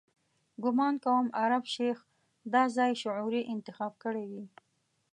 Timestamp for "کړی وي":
4.03-4.45